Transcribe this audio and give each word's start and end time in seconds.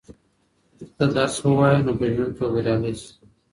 که 0.77 0.83
ته 0.95 1.05
درس 1.15 1.35
ووایې 1.43 1.79
نو 1.85 1.91
په 1.99 2.05
ژوند 2.13 2.33
کې 2.35 2.41
به 2.47 2.47
بریالی 2.53 2.93
شې. 2.99 3.09